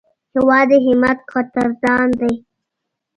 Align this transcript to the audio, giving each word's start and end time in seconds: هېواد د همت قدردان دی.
هېواد 0.33 0.67
د 0.69 0.71
همت 0.85 1.19
قدردان 1.31 2.07
دی. 2.19 2.33